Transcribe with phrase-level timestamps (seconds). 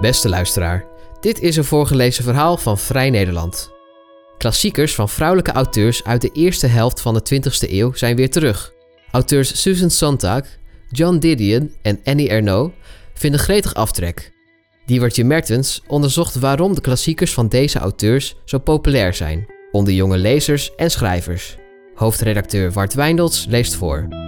[0.00, 0.84] Beste luisteraar,
[1.20, 3.70] dit is een voorgelezen verhaal van Vrij Nederland.
[4.36, 8.72] Klassiekers van vrouwelijke auteurs uit de eerste helft van de 20e eeuw zijn weer terug.
[9.10, 10.42] Auteurs Susan Sontag,
[10.88, 12.74] John Didion en Annie Ernaux
[13.14, 14.32] vinden gretig aftrek.
[14.86, 20.74] Diewertje Mertens onderzocht waarom de klassiekers van deze auteurs zo populair zijn onder jonge lezers
[20.74, 21.56] en schrijvers.
[21.94, 24.27] Hoofdredacteur Wart Wijndels leest voor.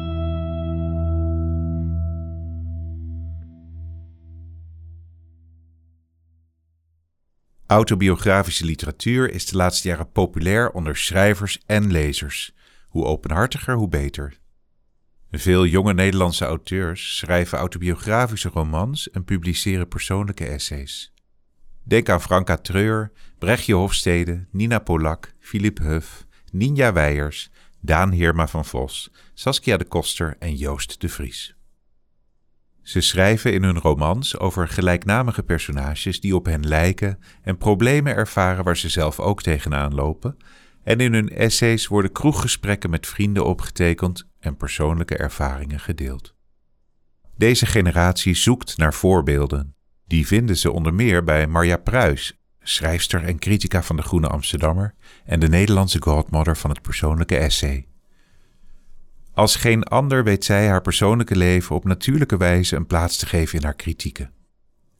[7.70, 12.54] Autobiografische literatuur is de laatste jaren populair onder schrijvers en lezers.
[12.88, 14.38] Hoe openhartiger, hoe beter.
[15.30, 21.12] Veel jonge Nederlandse auteurs schrijven autobiografische romans en publiceren persoonlijke essays.
[21.82, 27.50] Denk aan Franka Treur, Brechtje Hofstede, Nina Polak, Philippe Huff, Ninja Weijers,
[27.80, 31.59] Daan Heerma van Vos, Saskia de Koster en Joost de Vries.
[32.90, 38.64] Ze schrijven in hun romans over gelijknamige personages die op hen lijken en problemen ervaren
[38.64, 40.36] waar ze zelf ook tegenaan lopen.
[40.82, 46.34] En in hun essays worden kroeggesprekken met vrienden opgetekend en persoonlijke ervaringen gedeeld.
[47.36, 49.74] Deze generatie zoekt naar voorbeelden.
[50.06, 54.94] Die vinden ze onder meer bij Marja Pruis, schrijfster en critica van de Groene Amsterdammer
[55.24, 57.86] en de Nederlandse godmother van het persoonlijke essay.
[59.40, 63.58] Als geen ander weet zij haar persoonlijke leven op natuurlijke wijze een plaats te geven
[63.58, 64.30] in haar kritieken.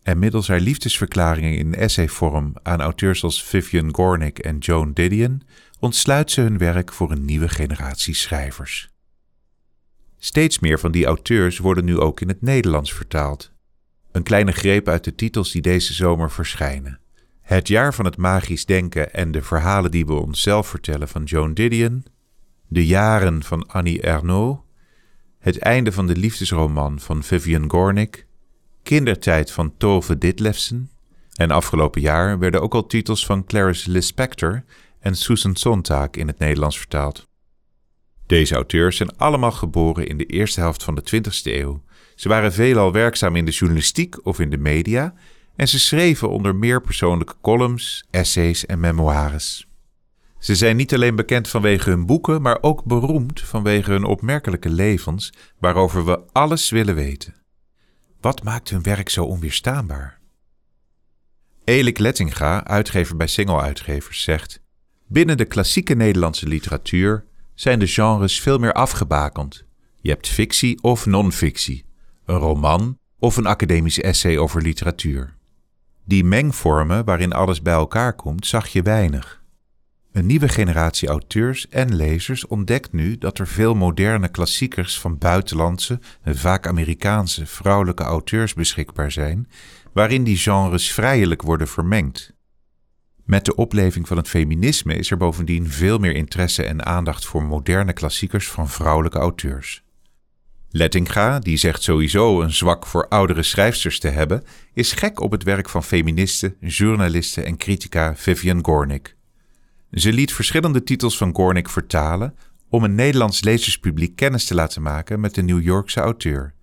[0.02, 5.42] En middels haar liefdesverklaringen in essayvorm aan auteurs als Vivian Gornick en Joan Didion
[5.78, 8.88] ontsluit ze hun werk voor een nieuwe generatie schrijvers.
[10.18, 13.52] Steeds meer van die auteurs worden nu ook in het Nederlands vertaald.
[14.12, 17.00] Een kleine greep uit de titels die deze zomer verschijnen.
[17.40, 21.54] Het jaar van het magisch denken en de verhalen die we onszelf vertellen van Joan
[21.54, 22.04] Didion,
[22.72, 24.60] De jaren van Annie Ernaux,
[25.38, 28.26] Het einde van de liefdesroman van Vivian Gornick,
[28.82, 30.90] Kindertijd van Tove Ditlevsen
[31.34, 34.64] en afgelopen jaar werden ook al titels van Clarice Lispector
[35.00, 37.28] en Susan Sontag in het Nederlands vertaald.
[38.26, 41.82] Deze auteurs zijn allemaal geboren in de eerste helft van de 20e eeuw.
[42.14, 45.14] Ze waren veelal werkzaam in de journalistiek of in de media
[45.56, 49.69] en ze schreven onder meer persoonlijke columns, essays en memoires.
[50.40, 55.32] Ze zijn niet alleen bekend vanwege hun boeken, maar ook beroemd vanwege hun opmerkelijke levens
[55.58, 57.34] waarover we alles willen weten.
[58.20, 60.18] Wat maakt hun werk zo onweerstaanbaar?
[61.64, 64.60] Elik Lettinga, uitgever bij Single Uitgevers, zegt:
[65.06, 67.24] Binnen de klassieke Nederlandse literatuur
[67.54, 69.64] zijn de genres veel meer afgebakend.
[70.00, 71.84] Je hebt fictie of non-fictie,
[72.24, 75.36] een roman of een academisch essay over literatuur.
[76.04, 79.39] Die mengvormen waarin alles bij elkaar komt, zag je weinig.
[80.12, 86.00] Een nieuwe generatie auteurs en lezers ontdekt nu dat er veel moderne klassiekers van buitenlandse
[86.22, 89.48] en vaak Amerikaanse vrouwelijke auteurs beschikbaar zijn,
[89.92, 92.32] waarin die genres vrijelijk worden vermengd.
[93.24, 97.42] Met de opleving van het feminisme is er bovendien veel meer interesse en aandacht voor
[97.42, 99.82] moderne klassiekers van vrouwelijke auteurs.
[100.70, 104.44] Lettinga, die zegt sowieso een zwak voor oudere schrijfsters te hebben,
[104.74, 109.18] is gek op het werk van feministe, journaliste en critica Vivian Gornick.
[109.92, 112.36] Ze liet verschillende titels van Gornick vertalen
[112.68, 116.54] om een Nederlands lezerspubliek kennis te laten maken met de New Yorkse auteur,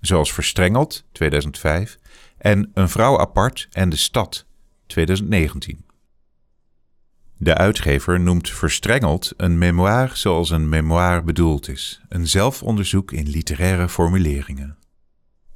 [0.00, 1.98] zoals Verstrengeld 2005
[2.38, 4.46] en Een vrouw apart en de stad
[4.86, 5.84] 2019.
[7.36, 13.88] De uitgever noemt Verstrengeld een memoir zoals een memoir bedoeld is, een zelfonderzoek in literaire
[13.88, 14.76] formuleringen.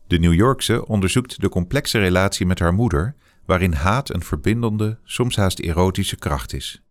[0.06, 3.14] De New Yorkse onderzoekt de complexe relatie met haar moeder,
[3.46, 6.83] waarin haat een verbindende, soms haast erotische kracht is.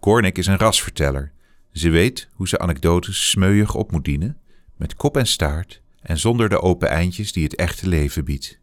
[0.00, 1.32] Cornick is een rasverteller.
[1.72, 4.38] Ze weet hoe ze anekdotes smeuig op moet dienen,
[4.76, 8.60] met kop en staart en zonder de open eindjes die het echte leven biedt.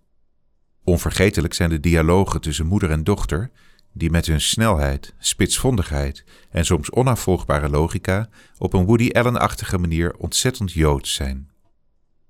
[0.83, 3.51] Onvergetelijk zijn de dialogen tussen moeder en dochter,
[3.93, 10.71] die met hun snelheid, spitsvondigheid en soms onafvolgbare logica op een Woody Allen-achtige manier ontzettend
[10.71, 11.51] joods zijn.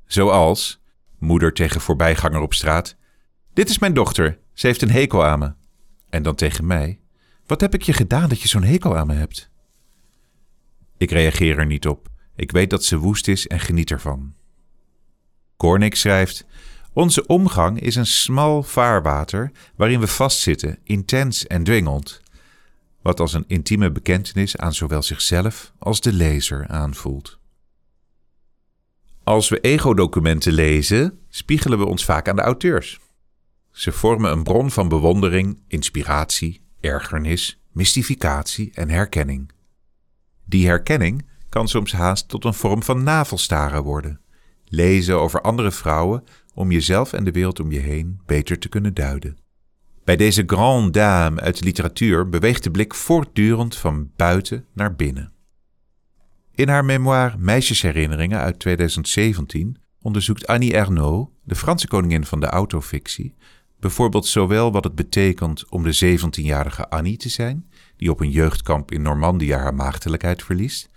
[0.06, 0.82] Zoals,
[1.20, 2.96] moeder tegen voorbijganger op straat,
[3.54, 5.54] dit is mijn dochter, ze heeft een hekel aan me.
[6.10, 7.00] En dan tegen mij,
[7.46, 9.50] wat heb ik je gedaan dat je zo'n hekel aan me hebt?
[10.98, 12.10] Ik reageer er niet op.
[12.36, 14.34] Ik weet dat ze woest is en geniet ervan.
[15.58, 16.46] Cornick schrijft:
[16.94, 22.22] onze omgang is een smal vaarwater waarin we vastzitten, intens en dwingend,
[23.02, 27.40] wat als een intieme bekentenis aan zowel zichzelf als de lezer aanvoelt.
[29.24, 33.00] Als we ego-documenten lezen, spiegelen we ons vaak aan de auteurs.
[33.72, 39.52] Ze vormen een bron van bewondering, inspiratie, ergernis, mystificatie en herkenning.
[40.46, 44.20] Die herkenning kan soms haast tot een vorm van navelstaren worden.
[44.66, 48.94] Lezen over andere vrouwen om jezelf en de wereld om je heen beter te kunnen
[48.94, 49.38] duiden.
[50.04, 55.32] Bij deze grande dame uit de literatuur beweegt de blik voortdurend van buiten naar binnen.
[56.56, 63.36] In haar memoir Meisjesherinneringen uit 2017 onderzoekt Annie Ernaux, de Franse koningin van de autofictie,
[63.84, 68.92] bijvoorbeeld zowel wat het betekent om de 17-jarige Annie te zijn, die op een jeugdkamp
[68.92, 70.90] in Normandië haar maagdelijkheid verliest,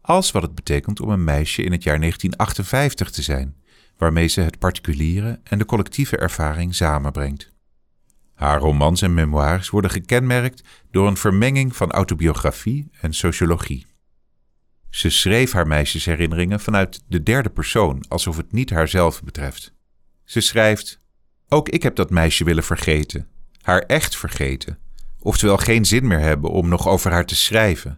[0.00, 3.56] als wat het betekent om een meisje in het jaar 1958 te zijn,
[3.96, 7.52] waarmee ze het particuliere en de collectieve ervaring samenbrengt.
[8.34, 13.86] Haar romans en memoires worden gekenmerkt door een vermenging van autobiografie en sociologie.
[14.90, 19.72] Ze schreef haar meisjesherinneringen vanuit de derde persoon, alsof het niet haarzelf betreft.
[20.24, 21.02] Ze schrijft:
[21.48, 23.28] Ook ik heb dat meisje willen vergeten,
[23.62, 24.78] haar echt vergeten,
[25.18, 27.96] oftewel geen zin meer hebben om nog over haar te schrijven.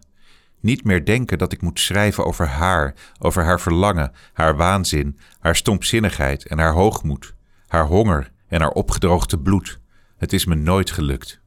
[0.59, 5.55] Niet meer denken dat ik moet schrijven over haar, over haar verlangen, haar waanzin, haar
[5.55, 7.33] stompzinnigheid en haar hoogmoed,
[7.67, 9.79] haar honger en haar opgedroogde bloed.
[10.17, 11.41] Het is me nooit gelukt.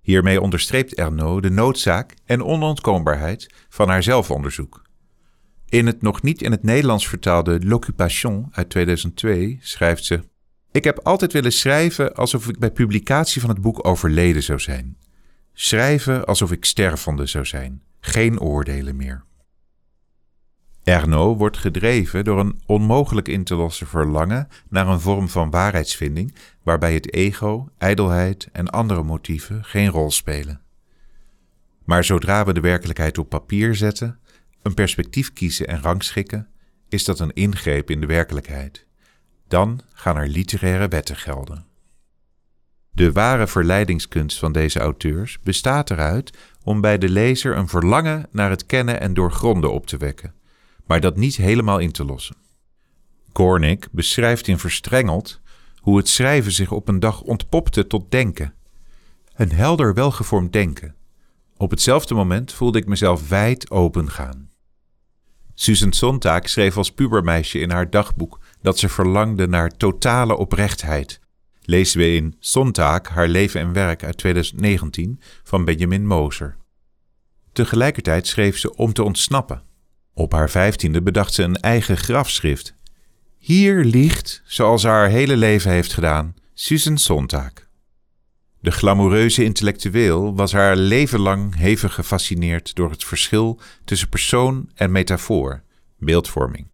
[0.00, 4.82] Hiermee onderstreept Ernaud de noodzaak en onontkoombaarheid van haar zelfonderzoek.
[5.68, 10.20] In het nog niet in het Nederlands vertaalde L'Occupation uit 2002 schrijft ze:
[10.72, 14.96] Ik heb altijd willen schrijven alsof ik bij publicatie van het boek overleden zou zijn.
[15.52, 17.82] Schrijven alsof ik stervende zou zijn.
[18.00, 19.24] Geen oordelen meer.
[20.84, 26.34] Erno wordt gedreven door een onmogelijk in te lossen verlangen naar een vorm van waarheidsvinding
[26.62, 30.60] waarbij het ego, ijdelheid en andere motieven geen rol spelen.
[31.84, 34.18] Maar zodra we de werkelijkheid op papier zetten,
[34.62, 36.48] een perspectief kiezen en rangschikken,
[36.88, 38.86] is dat een ingreep in de werkelijkheid.
[39.50, 41.66] Dan gaan er literaire wetten gelden.
[42.90, 48.50] De ware verleidingskunst van deze auteurs bestaat eruit om bij de lezer een verlangen naar
[48.50, 50.34] het kennen en doorgronden op te wekken
[50.90, 52.36] maar dat niet helemaal in te lossen.
[53.32, 55.40] Gornick beschrijft in Verstrengeld
[55.76, 58.54] hoe het schrijven zich op een dag ontpopte tot denken.
[59.34, 60.94] Een helder, welgevormd denken.
[61.56, 64.49] Op hetzelfde moment voelde ik mezelf wijd open gaan.
[65.62, 71.20] Susan Sontag schreef als pubermeisje in haar dagboek dat ze verlangde naar totale oprechtheid.
[71.60, 76.56] Lezen we in Sontag, haar leven en werk uit 2019 van Benjamin Moser.
[77.52, 79.62] Tegelijkertijd schreef ze om te ontsnappen.
[80.14, 82.74] Op haar vijftiende bedacht ze een eigen grafschrift.
[83.38, 87.52] Hier ligt, zoals ze haar hele leven heeft gedaan, Susan Sontag.
[88.60, 94.92] De glamoureuze intellectueel was haar leven lang hevig gefascineerd door het verschil tussen persoon en
[94.92, 95.62] metafoor,
[95.98, 96.70] beeldvorming.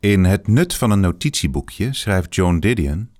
[0.00, 3.10] In Het nut van een notitieboekje schrijft Joan Didion: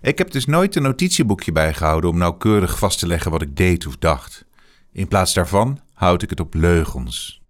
[0.00, 3.86] Ik heb dus nooit een notitieboekje bijgehouden om nauwkeurig vast te leggen wat ik deed
[3.86, 4.44] of dacht.
[4.92, 7.42] In plaats daarvan houd ik het op leugens,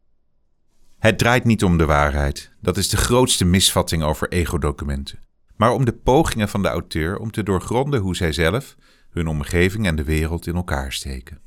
[0.98, 2.50] het draait niet om de waarheid.
[2.60, 5.18] Dat is de grootste misvatting over ego-documenten.
[5.62, 8.76] Maar om de pogingen van de auteur om te doorgronden hoe zij zelf,
[9.10, 11.40] hun omgeving en de wereld in elkaar steken.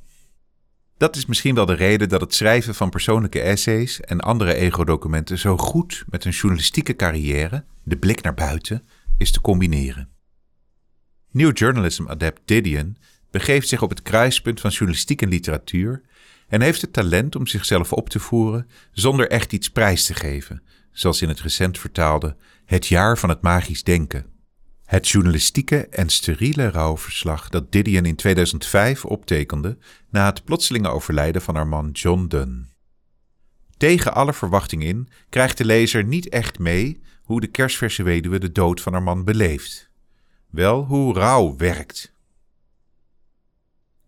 [0.98, 5.38] Dat is misschien wel de reden dat het schrijven van persoonlijke essays en andere ego-documenten
[5.38, 10.10] zo goed met een journalistieke carrière, de blik naar buiten, is te combineren.
[11.32, 12.98] New Journalism adept Didion
[13.32, 16.02] begeeft zich op het kruispunt van journalistiek en literatuur
[16.48, 20.64] en heeft het talent om zichzelf op te voeren zonder echt iets prijs te geven,
[20.96, 24.26] zoals in het recent vertaalde Het jaar van het magisch denken.
[24.86, 29.78] Het journalistieke en steriele rouwverslag dat Didion in 2005 optekende
[30.10, 32.70] na het plotselinge overlijden van haar man John Dunn.
[33.78, 38.52] Tegen alle verwachting in krijgt de lezer niet echt mee hoe de kerstverse weduwe de
[38.52, 39.90] dood van haar man beleeft.
[40.50, 42.15] Wel hoe rouw werkt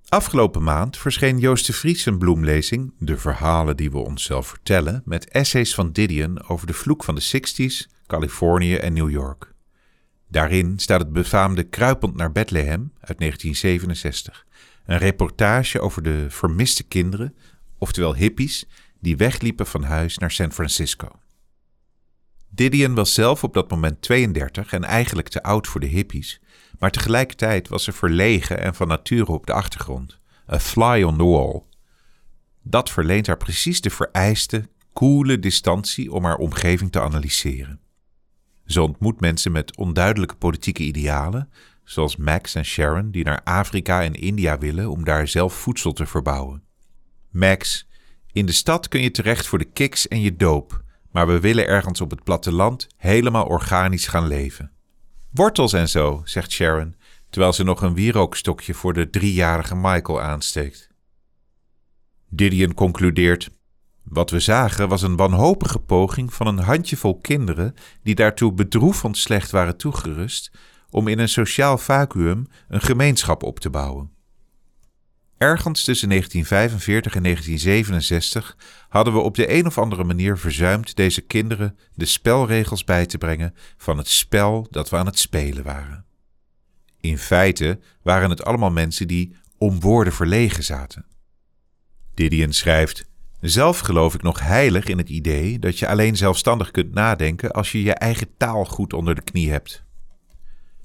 [0.10, 5.30] Afgelopen maand verscheen Joost de Vries een bloemlezing, De Verhalen die we onszelf vertellen, met
[5.30, 9.54] essays van Didion over de vloek van de 60s, Californië en New York.
[10.28, 14.46] Daarin staat het befaamde Kruipend naar Bethlehem uit 1967,
[14.86, 17.36] een reportage over de vermiste kinderen,
[17.78, 18.66] oftewel hippies,
[19.00, 21.20] die wegliepen van huis naar San Francisco.
[22.50, 26.42] Didion was zelf op dat moment 32 en eigenlijk te oud voor de hippies,
[26.80, 30.20] maar tegelijkertijd was ze verlegen en van nature op de achtergrond.
[30.54, 31.62] A fly on the wall.
[32.62, 37.80] Dat verleent haar precies de vereiste, koele distantie om haar omgeving te analyseren.
[38.66, 41.50] Ze ontmoet mensen met onduidelijke politieke idealen,
[41.84, 46.06] zoals Max en Sharon, die naar Afrika en India willen om daar zelf voedsel te
[46.06, 46.64] verbouwen.
[47.32, 47.88] Max,
[48.32, 51.68] in de stad kun je terecht voor de kiks en je doop, maar we willen
[51.68, 54.72] ergens op het platteland helemaal organisch gaan leven.
[55.38, 56.96] Wortels en zo, zegt Sharon,
[57.30, 60.90] terwijl ze nog een wierookstokje voor de driejarige Michael aansteekt.
[62.30, 63.50] Didion concludeert:
[64.04, 69.52] Wat we zagen was een wanhopige poging van een handjevol kinderen die daartoe bedroevend slecht
[69.52, 70.52] waren toegerust
[70.90, 74.17] om in een sociaal vacuüm een gemeenschap op te bouwen.
[75.38, 78.58] Ergens tussen 1945 en 1967
[78.90, 83.18] hadden we op de een of andere manier verzuimd deze kinderen de spelregels bij te
[83.18, 86.06] brengen van het spel dat we aan het spelen waren.
[87.00, 91.06] In feite waren het allemaal mensen die om woorden verlegen zaten.
[92.14, 93.06] Didion schrijft:
[93.42, 97.72] Zelf geloof ik nog heilig in het idee dat je alleen zelfstandig kunt nadenken als
[97.72, 99.87] je je eigen taal goed onder de knie hebt.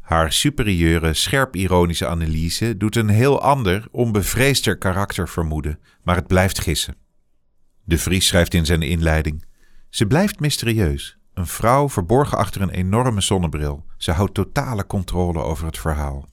[0.03, 6.61] Haar superieure, scherp ironische analyse doet een heel ander, onbevreesder karakter vermoeden, maar het blijft
[6.61, 6.97] gissen.
[7.85, 9.45] De Vries schrijft in zijn inleiding:
[9.89, 11.17] Ze blijft mysterieus.
[11.35, 13.87] Een vrouw verborgen achter een enorme zonnebril.
[13.97, 16.29] Ze houdt totale controle over het verhaal.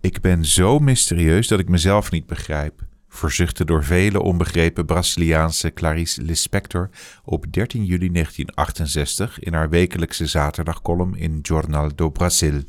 [0.00, 2.86] Ik ben zo mysterieus dat ik mezelf niet begrijp,
[3.18, 6.90] verzuchtte door vele onbegrepen Braziliaanse Clarice Lispector
[7.24, 12.62] op 13 juli 1968 in haar wekelijkse zaterdagcolumn in Jornal do Brasil.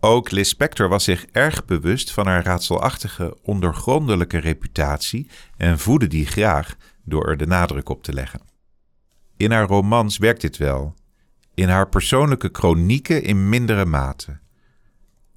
[0.00, 6.76] Ook Lispector was zich erg bewust van haar raadselachtige, ondergrondelijke reputatie en voedde die graag
[7.04, 8.40] door er de nadruk op te leggen.
[9.36, 10.94] In haar romans werkt dit wel,
[11.54, 14.41] in haar persoonlijke kronieken in mindere mate.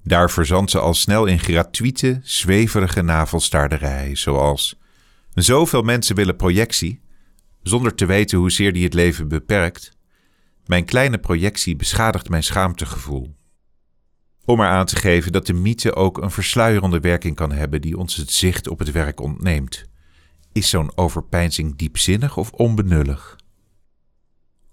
[0.06, 4.78] Daar verzandt ze al snel in gratuite, zweverige navelstaarderij, zoals
[5.34, 7.00] zoveel mensen willen projectie,
[7.62, 9.96] zonder te weten hoezeer die het leven beperkt.
[10.66, 13.36] Mijn kleine projectie beschadigt mijn schaamtegevoel.
[14.44, 17.98] Om er aan te geven dat de mythe ook een versluierende werking kan hebben die
[17.98, 19.84] ons het zicht op het werk ontneemt.
[20.52, 23.36] Is zo'n overpeinzing diepzinnig of onbenullig?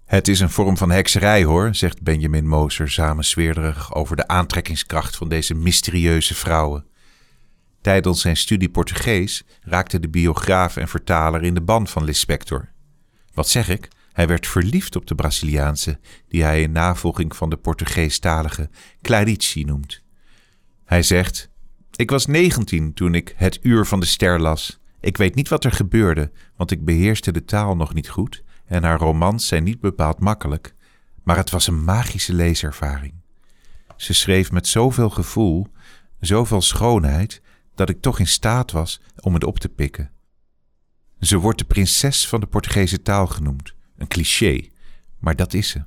[0.04, 5.28] Het is een vorm van hekserij hoor, zegt Benjamin Moser samensweerderig over de aantrekkingskracht van
[5.28, 6.86] deze mysterieuze vrouwen.
[7.80, 12.68] Tijdens zijn studie Portugees raakte de biograaf en vertaler in de ban van Lispector.
[13.32, 13.88] Wat zeg ik?
[14.12, 18.70] Hij werd verliefd op de Braziliaanse, die hij in navolging van de Portugeestalige
[19.02, 20.02] Clarice noemt.
[20.84, 21.50] Hij zegt:
[21.94, 24.78] Ik was negentien toen ik Het Uur van de Ster las.
[25.00, 28.82] Ik weet niet wat er gebeurde, want ik beheerste de taal nog niet goed en
[28.82, 30.74] haar romans zijn niet bepaald makkelijk,
[31.22, 33.14] maar het was een magische leeservaring.
[33.96, 35.66] Ze schreef met zoveel gevoel,
[36.20, 37.42] zoveel schoonheid,
[37.74, 40.10] dat ik toch in staat was om het op te pikken.
[41.20, 44.68] Ze wordt de prinses van de Portugese taal genoemd, een cliché,
[45.18, 45.84] maar dat is ze.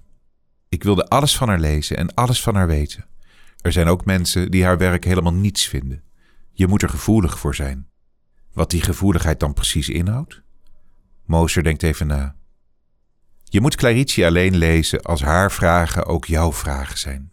[0.69, 3.05] Ik wilde alles van haar lezen en alles van haar weten.
[3.61, 6.03] Er zijn ook mensen die haar werk helemaal niets vinden.
[6.51, 7.87] Je moet er gevoelig voor zijn.
[8.53, 10.41] Wat die gevoeligheid dan precies inhoudt?
[11.25, 12.35] Moser denkt even na.
[13.49, 17.31] Je moet Clarice alleen lezen als haar vragen ook jouw vragen zijn.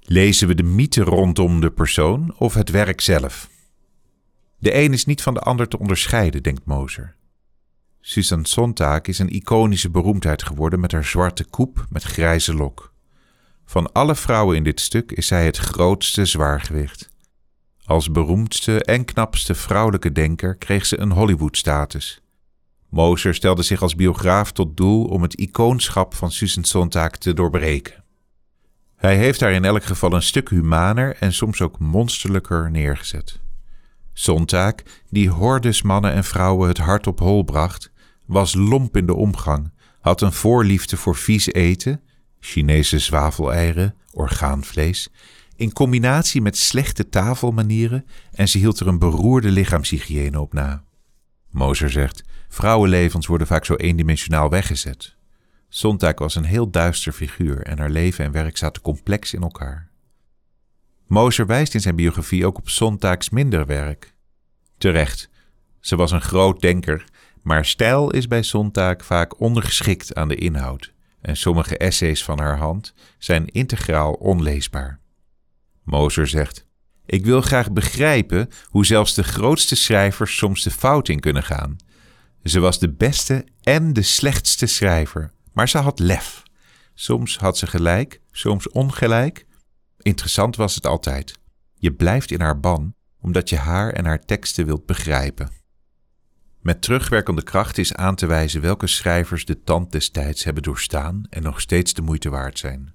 [0.00, 3.48] Lezen we de mythe rondom de persoon of het werk zelf?
[4.58, 7.16] De een is niet van de ander te onderscheiden, denkt Moser.
[8.00, 12.92] Susan Sontag is een iconische beroemdheid geworden met haar zwarte koep met grijze lok.
[13.64, 17.08] Van alle vrouwen in dit stuk is zij het grootste zwaargewicht.
[17.84, 22.20] Als beroemdste en knapste vrouwelijke denker kreeg ze een Hollywood-status.
[22.88, 28.04] Moser stelde zich als biograaf tot doel om het icoonschap van Susan Sontag te doorbreken.
[28.96, 33.40] Hij heeft haar in elk geval een stuk humaner en soms ook monsterlijker neergezet.
[34.12, 34.74] Sontag,
[35.10, 37.90] die hordes mannen en vrouwen het hart op hol bracht,
[38.26, 42.00] was lomp in de omgang, had een voorliefde voor vies eten,
[42.40, 45.08] Chinese zwaveleieren, orgaanvlees,
[45.56, 50.84] in combinatie met slechte tafelmanieren en ze hield er een beroerde lichaamshygiëne op na.
[51.50, 55.16] Moser zegt: Vrouwenlevens worden vaak zo eendimensionaal weggezet.
[55.68, 59.90] Sontag was een heel duister figuur en haar leven en werk zaten complex in elkaar.
[61.06, 64.14] Moser wijst in zijn biografie ook op Sontags minder werk.
[64.78, 65.30] Terecht,
[65.80, 67.04] ze was een groot denker,
[67.42, 72.58] maar stijl is bij Sontag vaak ondergeschikt aan de inhoud en sommige essays van haar
[72.58, 75.00] hand zijn integraal onleesbaar.
[75.84, 76.66] Moser zegt:
[77.06, 81.76] Ik wil graag begrijpen hoe zelfs de grootste schrijvers soms de fout in kunnen gaan
[82.42, 86.42] ze was de beste en de slechtste schrijver, maar ze had lef.
[86.94, 89.46] Soms had ze gelijk, soms ongelijk.
[89.98, 91.38] Interessant was het altijd.
[91.74, 95.50] Je blijft in haar ban omdat je haar en haar teksten wilt begrijpen.
[96.60, 101.22] Met terugwerkende kracht is aan te wijzen welke schrijvers de tand des tijds hebben doorstaan
[101.30, 102.94] en nog steeds de moeite waard zijn.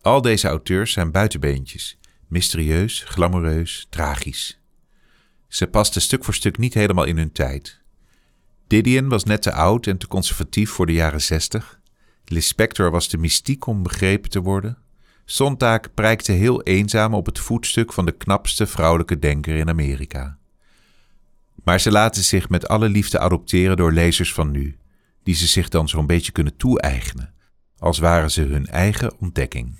[0.00, 1.98] Al deze auteurs zijn buitenbeentjes,
[2.28, 4.60] mysterieus, glamoureus, tragisch.
[5.48, 7.82] Ze pasten stuk voor stuk niet helemaal in hun tijd.
[8.66, 11.80] Didion was net te oud en te conservatief voor de jaren zestig.
[12.24, 14.78] Lispector was te mystiek om begrepen te worden.
[15.24, 20.38] Sontag prijkte heel eenzaam op het voetstuk van de knapste vrouwelijke denker in Amerika.
[21.64, 24.76] Maar ze laten zich met alle liefde adopteren door lezers van nu,
[25.22, 27.34] die ze zich dan zo'n beetje kunnen toe-eigenen,
[27.78, 29.78] als waren ze hun eigen ontdekking.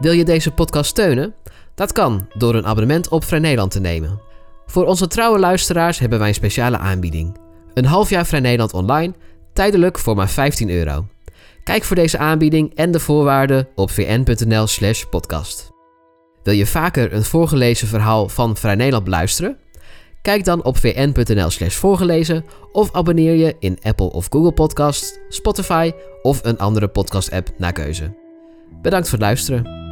[0.00, 1.34] Wil je deze podcast steunen?
[1.76, 4.20] Dat kan door een abonnement op Vrij Nederland te nemen.
[4.66, 7.36] Voor onze trouwe luisteraars hebben wij een speciale aanbieding.
[7.74, 9.14] Een half jaar Vrij Nederland online,
[9.52, 11.06] tijdelijk voor maar 15 euro.
[11.62, 15.70] Kijk voor deze aanbieding en de voorwaarden op vn.nl/slash podcast.
[16.42, 19.58] Wil je vaker een voorgelezen verhaal van Vrij Nederland beluisteren?
[20.22, 25.92] Kijk dan op vn.nl/slash voorgelezen of abonneer je in Apple of Google Podcasts, Spotify
[26.22, 28.14] of een andere podcast-app naar keuze.
[28.82, 29.85] Bedankt voor het luisteren.